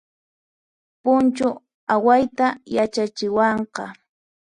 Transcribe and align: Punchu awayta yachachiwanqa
Punchu 1.01 1.47
awayta 1.93 2.47
yachachiwanqa 2.75 3.83